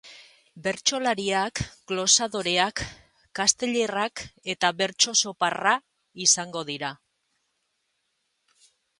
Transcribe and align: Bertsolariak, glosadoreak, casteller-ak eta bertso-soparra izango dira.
Bertsolariak, 0.67 1.59
glosadoreak, 1.91 2.81
casteller-ak 3.39 4.23
eta 4.53 4.71
bertso-soparra 4.79 5.75
izango 6.29 6.65
dira. 6.71 6.89